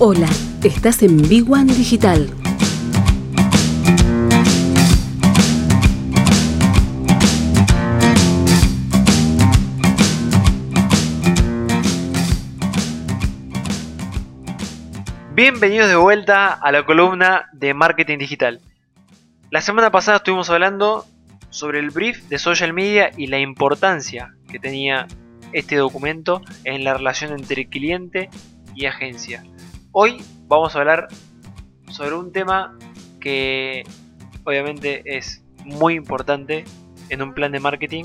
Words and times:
Hola, 0.00 0.28
estás 0.62 1.02
en 1.02 1.28
Big 1.28 1.50
One 1.50 1.74
Digital. 1.74 2.30
Bienvenidos 15.34 15.88
de 15.88 15.96
vuelta 15.96 16.52
a 16.52 16.70
la 16.70 16.86
columna 16.86 17.48
de 17.52 17.74
marketing 17.74 18.18
digital. 18.18 18.60
La 19.50 19.60
semana 19.60 19.90
pasada 19.90 20.18
estuvimos 20.18 20.48
hablando 20.48 21.06
sobre 21.50 21.80
el 21.80 21.90
brief 21.90 22.22
de 22.28 22.38
social 22.38 22.72
media 22.72 23.10
y 23.16 23.26
la 23.26 23.40
importancia 23.40 24.32
que 24.48 24.60
tenía 24.60 25.08
este 25.52 25.74
documento 25.74 26.40
en 26.62 26.84
la 26.84 26.94
relación 26.94 27.32
entre 27.32 27.68
cliente 27.68 28.30
y 28.76 28.86
agencia. 28.86 29.42
Hoy 29.92 30.22
vamos 30.48 30.76
a 30.76 30.80
hablar 30.80 31.08
sobre 31.90 32.14
un 32.14 32.30
tema 32.30 32.76
que 33.20 33.84
obviamente 34.44 35.16
es 35.16 35.42
muy 35.64 35.94
importante 35.94 36.66
en 37.08 37.22
un 37.22 37.32
plan 37.32 37.52
de 37.52 37.60
marketing 37.60 38.04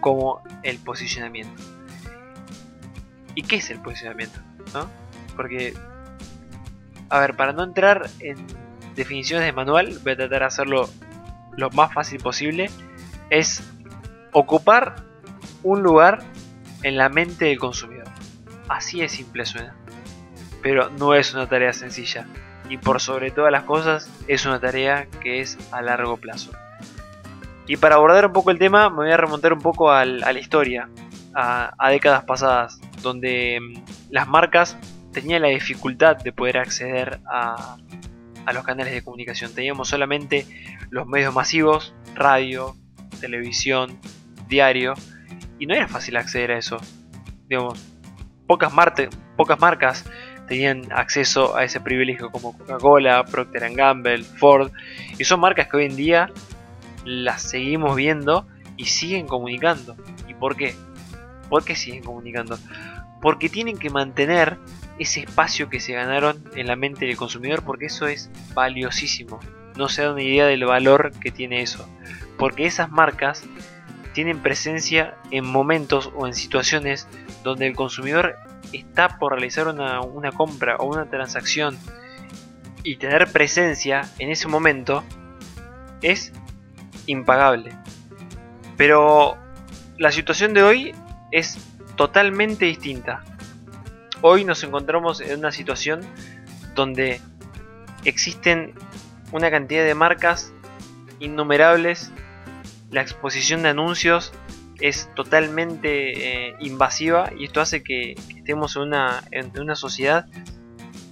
como 0.00 0.42
el 0.62 0.78
posicionamiento. 0.78 1.62
¿Y 3.34 3.42
qué 3.42 3.56
es 3.56 3.70
el 3.70 3.80
posicionamiento? 3.80 4.40
Porque, 5.36 5.74
a 7.10 7.20
ver, 7.20 7.36
para 7.36 7.52
no 7.52 7.62
entrar 7.62 8.08
en 8.20 8.46
definiciones 8.96 9.44
de 9.44 9.52
manual, 9.52 9.98
voy 10.02 10.12
a 10.12 10.16
tratar 10.16 10.40
de 10.40 10.46
hacerlo 10.46 10.88
lo 11.58 11.68
más 11.70 11.92
fácil 11.92 12.22
posible. 12.22 12.70
Es 13.28 13.62
ocupar 14.32 15.04
un 15.62 15.82
lugar 15.82 16.20
en 16.82 16.96
la 16.96 17.10
mente 17.10 17.44
del 17.44 17.58
consumidor. 17.58 18.08
Así 18.66 19.00
de 19.00 19.10
simple 19.10 19.44
suena 19.44 19.76
pero 20.62 20.90
no 20.90 21.14
es 21.14 21.34
una 21.34 21.48
tarea 21.48 21.72
sencilla 21.72 22.26
y 22.68 22.78
por 22.78 23.00
sobre 23.00 23.30
todas 23.30 23.52
las 23.52 23.64
cosas 23.64 24.10
es 24.28 24.46
una 24.46 24.60
tarea 24.60 25.06
que 25.20 25.40
es 25.40 25.58
a 25.72 25.82
largo 25.82 26.16
plazo. 26.16 26.52
Y 27.66 27.76
para 27.76 27.96
abordar 27.96 28.26
un 28.26 28.32
poco 28.32 28.50
el 28.50 28.58
tema 28.58 28.88
me 28.88 28.96
voy 28.96 29.10
a 29.10 29.16
remontar 29.16 29.52
un 29.52 29.60
poco 29.60 29.90
a 29.90 30.04
la 30.04 30.32
historia, 30.38 30.88
a, 31.34 31.90
décadas 31.90 32.24
pasadas, 32.24 32.80
donde 33.02 33.58
mm, 33.60 34.10
las 34.10 34.28
marcas 34.28 34.76
tenían 35.12 35.42
la 35.42 35.48
dificultad 35.48 36.16
de 36.16 36.32
poder 36.32 36.58
acceder 36.58 37.20
a, 37.26 37.76
a 38.46 38.52
los 38.52 38.64
canales 38.64 38.92
de 38.92 39.02
comunicación. 39.02 39.54
Teníamos 39.54 39.88
solamente 39.88 40.46
los 40.90 41.06
medios 41.06 41.34
masivos, 41.34 41.94
radio, 42.14 42.76
televisión, 43.20 43.98
diario, 44.48 44.94
y 45.58 45.66
no 45.66 45.74
era 45.74 45.88
fácil 45.88 46.16
acceder 46.16 46.52
a 46.52 46.58
eso. 46.58 46.78
Digamos, 47.48 47.78
pocas, 48.46 48.72
pocas 49.36 49.60
marcas 49.60 50.04
tenían 50.48 50.90
acceso 50.92 51.56
a 51.56 51.64
ese 51.64 51.80
privilegio 51.80 52.30
como 52.30 52.56
Coca-Cola, 52.56 53.24
Procter 53.24 53.74
Gamble, 53.74 54.24
Ford, 54.24 54.70
y 55.18 55.24
son 55.24 55.40
marcas 55.40 55.68
que 55.68 55.76
hoy 55.76 55.84
en 55.86 55.96
día 55.96 56.30
las 57.04 57.42
seguimos 57.42 57.96
viendo 57.96 58.46
y 58.76 58.86
siguen 58.86 59.26
comunicando. 59.26 59.96
¿Y 60.28 60.34
por 60.34 60.56
qué? 60.56 60.74
¿Por 61.48 61.64
qué 61.64 61.74
siguen 61.74 62.02
comunicando? 62.02 62.58
Porque 63.20 63.48
tienen 63.48 63.78
que 63.78 63.90
mantener 63.90 64.58
ese 64.98 65.20
espacio 65.20 65.68
que 65.68 65.80
se 65.80 65.92
ganaron 65.92 66.42
en 66.54 66.66
la 66.66 66.76
mente 66.76 67.06
del 67.06 67.16
consumidor 67.16 67.62
porque 67.62 67.86
eso 67.86 68.06
es 68.06 68.30
valiosísimo. 68.54 69.40
No 69.76 69.88
se 69.88 70.02
da 70.02 70.12
una 70.12 70.22
idea 70.22 70.46
del 70.46 70.64
valor 70.64 71.12
que 71.20 71.30
tiene 71.30 71.62
eso. 71.62 71.88
Porque 72.38 72.66
esas 72.66 72.90
marcas 72.90 73.44
tienen 74.12 74.40
presencia 74.40 75.14
en 75.30 75.46
momentos 75.46 76.10
o 76.14 76.26
en 76.26 76.34
situaciones 76.34 77.08
donde 77.42 77.66
el 77.66 77.74
consumidor 77.74 78.36
está 78.72 79.18
por 79.18 79.32
realizar 79.32 79.68
una, 79.68 80.32
compra 80.32 80.76
o 80.76 80.86
una 80.86 81.06
transacción 81.06 81.78
y 82.84 82.96
tener 82.96 83.30
presencia 83.30 84.02
en 84.18 84.30
ese 84.30 84.48
momento 84.48 85.04
es 86.00 86.32
impagable. 87.06 87.72
Pero 88.76 89.36
la 89.98 90.10
situación 90.10 90.54
de 90.54 90.62
hoy 90.62 90.94
es 91.30 91.58
totalmente 91.96 92.64
distinta. 92.64 93.22
Hoy 94.20 94.44
nos 94.44 94.62
encontramos 94.64 95.20
en 95.20 95.38
una 95.38 95.52
situación 95.52 96.00
donde 96.74 97.20
existen 98.04 98.74
una 99.32 99.50
cantidad 99.50 99.84
de 99.84 99.94
marcas 99.94 100.52
innumerables, 101.20 102.12
la 102.92 103.00
exposición 103.00 103.62
de 103.62 103.70
anuncios 103.70 104.32
es 104.80 105.08
totalmente 105.14 106.48
eh, 106.48 106.54
invasiva 106.60 107.32
y 107.36 107.44
esto 107.44 107.60
hace 107.60 107.82
que, 107.82 108.14
estemos 108.36 108.76
en 108.76 108.82
una, 108.82 109.24
en 109.30 109.58
una 109.58 109.74
sociedad 109.74 110.26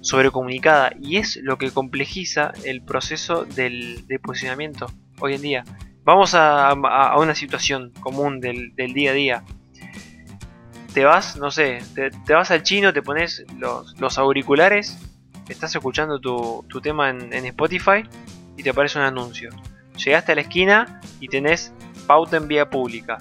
sobrecomunicada 0.00 0.92
y 0.98 1.18
es 1.18 1.36
lo 1.42 1.56
que 1.58 1.70
complejiza 1.70 2.52
el 2.64 2.82
proceso 2.82 3.44
del, 3.44 4.04
posicionamiento 4.22 4.86
hoy 5.20 5.34
en 5.34 5.42
día. 5.42 5.64
Vamos 6.04 6.34
a, 6.34 6.74
una 7.18 7.34
situación 7.34 7.92
común 8.00 8.40
del, 8.40 8.72
día 8.74 9.10
a 9.10 9.14
día. 9.14 9.44
Te 10.94 11.04
vas, 11.04 11.36
no 11.36 11.50
sé, 11.50 11.78
te, 11.94 12.32
vas 12.32 12.50
al 12.50 12.62
chino, 12.62 12.92
te 12.92 13.02
pones 13.02 13.44
los, 13.58 14.18
auriculares, 14.18 14.98
estás 15.48 15.74
escuchando 15.74 16.18
tu, 16.18 16.80
tema 16.82 17.10
en, 17.10 17.32
en 17.32 17.44
Spotify 17.44 18.02
y 18.56 18.62
te 18.62 18.70
aparece 18.70 18.98
un 18.98 19.04
anuncio. 19.04 19.50
Llegaste 20.04 20.32
a 20.32 20.34
la 20.34 20.40
esquina 20.40 21.00
y 21.20 21.28
tenés 21.28 21.72
pauta 22.06 22.36
en 22.36 22.48
vía 22.48 22.70
pública 22.70 23.18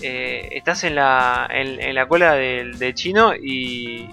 eh, 0.00 0.48
estás 0.52 0.84
en 0.84 0.96
la, 0.96 1.48
en, 1.50 1.94
la 1.94 2.06
cola 2.06 2.32
del, 2.34 2.94
chino 2.94 3.34
y, 3.34 4.10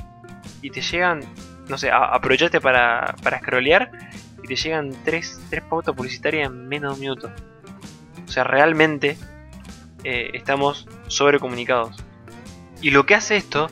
y, 0.61 0.69
te 0.69 0.81
llegan, 0.81 1.21
no 1.67 1.77
sé, 1.77 1.89
aprovechaste 1.91 2.61
para, 2.61 3.15
para 3.23 3.39
scrollear 3.39 3.91
y 4.43 4.47
te 4.47 4.55
llegan 4.55 4.95
tres, 5.03 5.41
tres 5.49 5.63
pautas 5.63 5.95
publicitarias 5.95 6.47
en 6.49 6.67
menos 6.67 6.91
de 6.91 6.95
un 6.95 7.01
minuto. 7.01 7.31
O 8.25 8.31
sea, 8.31 8.43
realmente 8.43 9.17
eh, 10.03 10.29
estamos 10.33 10.87
sobrecomunicados. 11.07 11.97
Y 12.81 12.91
lo 12.91 13.05
que 13.05 13.15
hace 13.15 13.35
esto 13.35 13.69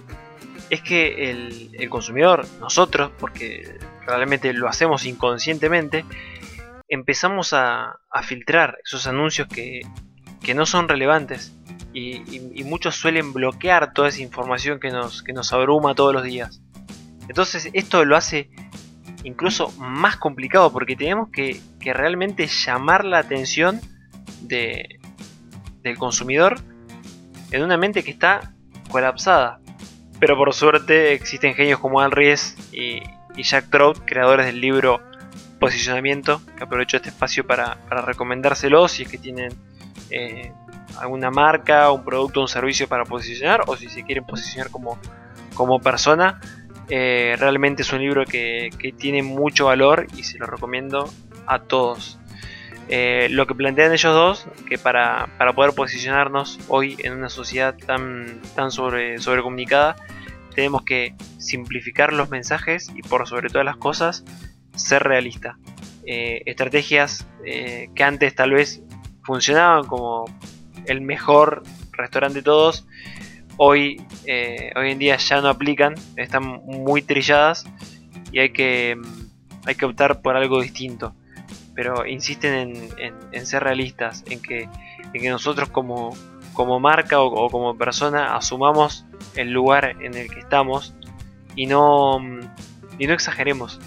es 0.69 0.81
que 0.81 1.29
el, 1.29 1.71
el, 1.79 1.89
consumidor, 1.89 2.45
nosotros, 2.59 3.11
porque 3.19 3.79
realmente 4.05 4.51
lo 4.51 4.67
hacemos 4.67 5.05
inconscientemente, 5.05 6.05
empezamos 6.89 7.53
a, 7.53 7.99
a 8.11 8.23
filtrar 8.23 8.77
esos 8.83 9.07
anuncios 9.07 9.47
que, 9.47 9.81
que 10.41 10.53
no 10.53 10.65
son 10.65 10.89
relevantes 10.89 11.55
y, 11.93 12.63
muchos 12.63 12.95
suelen 12.95 13.33
bloquear 13.33 13.93
toda 13.93 14.09
esa 14.09 14.21
información 14.21 14.79
que 14.79 14.91
nos, 14.91 15.23
que 15.23 15.33
nos 15.33 15.51
abruma 15.53 15.95
todos 15.95 16.13
los 16.13 16.23
días. 16.23 16.61
Entonces 17.27 17.69
esto 17.73 18.05
lo 18.05 18.15
hace 18.15 18.49
incluso 19.23 19.71
más 19.77 20.17
complicado 20.17 20.71
porque 20.71 20.95
tenemos 20.95 21.29
que, 21.29 21.61
realmente 21.81 22.45
llamar 22.47 23.05
la 23.05 23.17
atención 23.17 23.81
de, 24.41 24.99
del 25.81 25.97
consumidor 25.97 26.59
en 27.51 27.63
una 27.63 27.77
mente 27.77 28.03
que 28.03 28.11
está 28.11 28.53
colapsada. 28.91 29.59
Pero 30.19 30.37
por 30.37 30.53
suerte 30.53 31.13
existen 31.13 31.55
genios 31.55 31.79
como 31.79 32.01
Al 32.01 32.11
Ries 32.11 32.55
y, 32.71 33.01
Jack 33.41 33.69
Trout, 33.69 33.99
creadores 34.05 34.45
del 34.47 34.59
libro 34.59 35.01
Posicionamiento, 35.59 36.41
que 36.57 36.63
aprovecho 36.63 36.97
este 36.97 37.09
espacio 37.09 37.45
para, 37.45 37.75
para 37.89 38.01
recomendárselos 38.01 38.93
si 38.93 39.03
es 39.03 39.09
que 39.09 39.17
tienen 39.17 39.51
eh, 40.09 40.51
alguna 40.99 41.29
marca, 41.31 41.91
un 41.91 42.03
producto, 42.03 42.41
un 42.41 42.47
servicio 42.47 42.87
para 42.87 43.05
posicionar 43.05 43.61
o 43.67 43.75
si 43.75 43.89
se 43.89 44.03
quieren 44.03 44.25
posicionar 44.25 44.69
como, 44.71 44.99
como 45.53 45.79
persona. 45.79 46.39
Eh, 46.89 47.35
realmente 47.37 47.83
es 47.83 47.93
un 47.93 47.99
libro 47.99 48.25
que, 48.25 48.69
tiene 48.97 49.21
mucho 49.21 49.65
valor 49.65 50.07
y 50.15 50.23
se 50.23 50.37
lo 50.39 50.47
recomiendo 50.47 51.09
a 51.45 51.59
todos. 51.59 52.19
Eh, 52.91 53.27
lo 53.29 53.45
que 53.45 53.53
plantean 53.53 53.93
ellos 53.93 54.13
dos, 54.13 54.47
que 54.67 54.79
para, 54.79 55.27
poder 55.55 55.73
posicionarnos 55.73 56.59
hoy 56.67 56.97
en 56.99 57.13
una 57.13 57.29
sociedad 57.29 57.75
tan, 57.77 58.41
tan 58.55 58.71
sobre, 58.71 59.19
sobrecomunicada, 59.19 59.95
tenemos 60.55 60.81
que 60.81 61.13
simplificar 61.37 62.11
los 62.11 62.31
mensajes 62.31 62.91
y 62.95 63.03
por 63.03 63.27
sobre 63.27 63.49
todas 63.49 63.65
las 63.65 63.77
cosas, 63.77 64.25
ser 64.79 65.03
realista. 65.03 65.57
Eh, 66.05 66.41
estrategias 66.45 67.27
que 67.43 68.03
antes 68.03 68.35
tal 68.35 68.51
vez 68.51 68.81
funcionaban 69.23 69.85
como 69.85 70.25
el 70.85 71.01
mejor 71.01 71.63
restaurante 71.91 72.39
de 72.39 72.43
todos, 72.43 72.87
hoy, 73.57 74.01
eh, 74.25 74.71
hoy 74.75 74.91
en 74.91 74.99
día 74.99 75.17
ya 75.17 75.41
no 75.41 75.49
aplican, 75.49 75.95
están 76.15 76.43
muy 76.43 77.01
trilladas 77.01 77.65
y 78.31 78.39
hay 78.39 78.51
que, 78.51 78.97
hay 79.65 79.75
que 79.75 79.85
optar 79.85 80.21
por 80.21 80.37
algo 80.37 80.61
distinto. 80.61 81.13
Pero 81.75 82.05
insisten 82.05 82.89
en, 83.31 83.45
ser 83.45 83.63
realistas, 83.63 84.23
en 84.29 84.41
que, 84.41 84.69
en 85.13 85.21
que 85.21 85.29
nosotros 85.29 85.69
como, 85.69 86.15
como 86.53 86.79
marca 86.79 87.21
o, 87.21 87.49
como 87.49 87.77
persona 87.77 88.35
asumamos 88.35 89.05
el 89.35 89.51
lugar 89.51 89.95
en 90.01 90.13
el 90.15 90.29
que 90.29 90.39
estamos 90.39 90.93
y 91.55 91.65
no, 91.65 92.19
y 92.97 93.07
no 93.07 93.13
exageremos. 93.13 93.79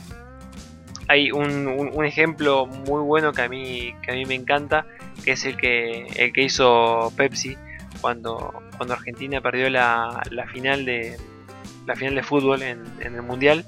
Hay 1.12 1.30
un, 1.30 1.66
un, 1.68 2.04
ejemplo 2.06 2.64
muy 2.64 3.02
bueno 3.02 3.32
que 3.32 3.42
a 3.42 3.48
mí, 3.48 3.94
que 4.02 4.12
a 4.12 4.14
mí 4.14 4.24
me 4.24 4.34
encanta, 4.34 4.86
que 5.22 5.32
es 5.32 5.44
el 5.44 5.58
que, 5.58 6.06
el 6.16 6.32
que 6.32 6.44
hizo 6.44 7.12
Pepsi 7.18 7.54
cuando, 8.00 8.62
cuando 8.78 8.94
Argentina 8.94 9.42
perdió 9.42 9.68
la, 9.68 10.22
la 10.30 10.46
final 10.46 10.86
de 10.86 11.18
la 11.86 11.96
final 11.96 12.14
de 12.14 12.22
fútbol 12.22 12.62
en, 12.62 12.82
el 13.00 13.22
mundial 13.22 13.66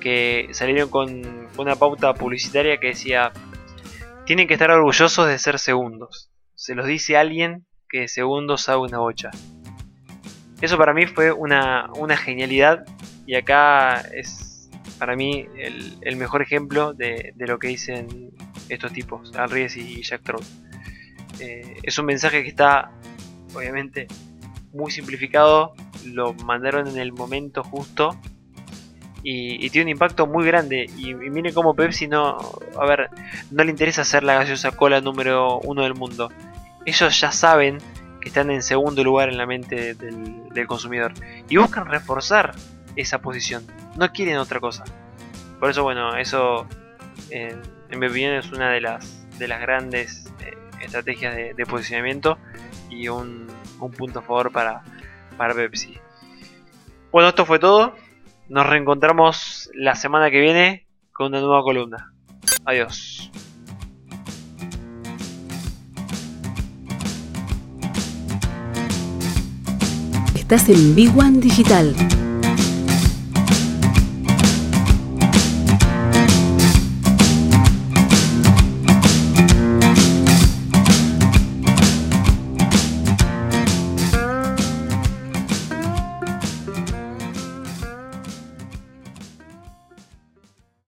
que 0.00 0.48
salieron 0.52 0.88
con 0.88 1.48
una 1.58 1.76
pauta 1.76 2.14
publicitaria 2.14 2.78
que 2.78 2.88
decía, 2.88 3.32
tienen 4.24 4.48
que 4.48 4.54
estar 4.54 4.70
orgullosos 4.70 5.26
de 5.26 5.38
ser 5.38 5.58
segundos. 5.58 6.30
Se 6.54 6.74
los 6.74 6.86
dice 6.86 7.18
alguien 7.18 7.66
que 7.88 8.08
segundos 8.08 8.62
sabe 8.62 8.80
una 8.80 8.98
bocha. 8.98 9.30
Eso 10.62 10.78
para 10.78 10.94
mí 10.94 11.06
fue 11.06 11.32
una, 11.32 11.90
genialidad 12.16 12.86
y 13.26 13.34
acá 13.34 14.00
es 14.00 14.45
para 14.98 15.16
mí 15.16 15.46
el, 15.56 16.16
mejor 16.16 16.42
ejemplo 16.42 16.92
de, 16.92 17.34
lo 17.36 17.58
que 17.58 17.68
dicen 17.68 18.30
estos 18.68 18.92
tipos, 18.92 19.32
Ries 19.48 19.76
y 19.76 20.02
Jack 20.02 20.22
Trout. 20.22 20.44
Eh, 21.40 21.76
es 21.82 21.98
un 21.98 22.06
mensaje 22.06 22.42
que 22.42 22.48
está 22.48 22.90
obviamente 23.54 24.06
muy 24.72 24.90
simplificado, 24.90 25.74
lo 26.04 26.34
mandaron 26.34 26.86
en 26.88 26.98
el 26.98 27.12
momento 27.12 27.62
justo 27.62 28.18
y, 29.28 29.70
tiene 29.70 29.86
un 29.86 29.88
impacto 29.90 30.26
muy 30.26 30.46
grande. 30.46 30.88
Y, 30.96 31.14
miren 31.14 31.52
cómo 31.52 31.74
Pepsi 31.74 32.06
no, 32.06 32.38
a 32.78 32.86
ver, 32.86 33.10
no 33.50 33.64
le 33.64 33.70
interesa 33.70 34.04
ser 34.04 34.22
la 34.22 34.34
gaseosa 34.34 34.70
cola 34.70 35.00
número 35.00 35.58
uno 35.60 35.82
del 35.82 35.94
mundo. 35.94 36.30
Ellos 36.84 37.20
ya 37.20 37.32
saben 37.32 37.78
que 38.20 38.28
están 38.28 38.52
en 38.52 38.62
segundo 38.62 39.02
lugar 39.02 39.28
en 39.28 39.36
la 39.36 39.46
mente 39.46 39.94
del, 39.94 40.66
consumidor 40.66 41.12
y 41.48 41.56
buscan 41.56 41.86
reforzar 41.86 42.54
esa 42.96 43.20
posición. 43.20 43.66
No 43.96 44.10
quieren 44.12 44.38
otra 44.38 44.60
cosa. 44.60 44.84
Por 45.60 45.70
eso, 45.70 45.82
bueno, 45.82 46.16
eso 46.16 46.66
en, 47.30 47.60
mi 47.90 48.06
opinión 48.06 48.34
es 48.34 48.50
una 48.52 48.70
de 48.70 48.80
las, 48.80 49.28
de 49.38 49.48
las 49.48 49.60
grandes 49.60 50.32
eh, 50.40 50.56
estrategias 50.82 51.34
de, 51.34 51.66
posicionamiento 51.66 52.38
y 52.90 53.08
un, 53.08 53.46
un 53.80 53.92
punto 53.92 54.18
a 54.18 54.22
favor 54.22 54.50
para, 54.50 54.82
para 55.36 55.54
Pepsi. 55.54 55.98
Bueno, 57.12 57.28
esto 57.28 57.46
fue 57.46 57.58
todo. 57.58 57.94
Nos 58.48 58.66
reencontramos 58.66 59.70
la 59.74 59.94
semana 59.94 60.30
que 60.30 60.40
viene 60.40 60.86
con 61.12 61.28
una 61.28 61.40
nueva 61.40 61.62
columna. 61.62 62.12
Adiós. 62.64 63.30
Estás 70.34 70.68
en 70.68 70.94
Big 70.94 71.10
One 71.18 71.40
Digital. 71.40 71.96